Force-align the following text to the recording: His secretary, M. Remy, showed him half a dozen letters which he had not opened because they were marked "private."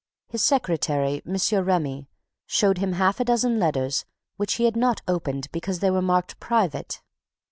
His 0.29 0.43
secretary, 0.43 1.21
M. 1.27 1.63
Remy, 1.63 2.09
showed 2.47 2.79
him 2.79 2.93
half 2.93 3.19
a 3.19 3.23
dozen 3.23 3.59
letters 3.59 4.03
which 4.35 4.55
he 4.55 4.63
had 4.65 4.75
not 4.75 5.03
opened 5.07 5.47
because 5.51 5.77
they 5.77 5.91
were 5.91 6.01
marked 6.01 6.39
"private." 6.39 7.03